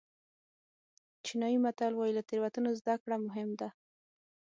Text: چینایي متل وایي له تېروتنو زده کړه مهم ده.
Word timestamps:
چینایي 1.25 1.57
متل 1.63 1.93
وایي 1.95 2.13
له 2.17 2.23
تېروتنو 2.29 2.69
زده 2.79 2.95
کړه 3.03 3.15
مهم 3.25 3.49
ده. 3.59 3.69